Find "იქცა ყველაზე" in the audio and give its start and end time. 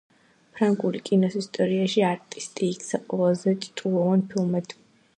2.77-3.57